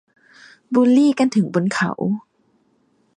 [0.73, 1.91] บุลลี่กันถึงบนเขา